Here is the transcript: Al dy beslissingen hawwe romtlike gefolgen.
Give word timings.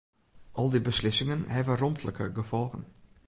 Al 0.59 0.67
dy 0.73 0.81
beslissingen 0.89 1.41
hawwe 1.53 1.73
romtlike 1.81 2.25
gefolgen. 2.39 2.83